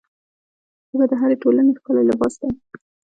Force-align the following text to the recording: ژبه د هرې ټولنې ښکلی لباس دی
ژبه 0.89 1.05
د 1.09 1.13
هرې 1.21 1.35
ټولنې 1.43 1.71
ښکلی 1.77 2.03
لباس 2.09 2.33
دی 2.41 2.49